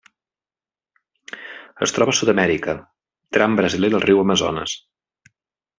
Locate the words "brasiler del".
3.61-4.07